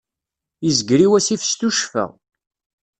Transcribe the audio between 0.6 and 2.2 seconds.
Izger i wassif s tuccfa.